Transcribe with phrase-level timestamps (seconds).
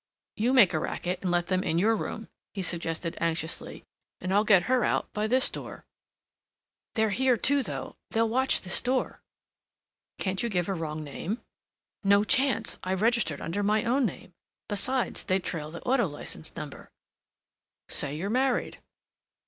[0.35, 3.83] "You make a racket and let them in your room," he suggested anxiously,
[4.19, 5.85] "and I'll get her out by this door."
[6.95, 7.97] "They're here too, though.
[8.09, 9.21] They'll watch this door."
[10.17, 11.43] "Can't you give a wrong name?"
[12.03, 12.79] "No chance.
[12.83, 14.33] I registered under my own name;
[14.67, 16.89] besides, they'd trail the auto license number."
[17.87, 18.81] "Say you're married."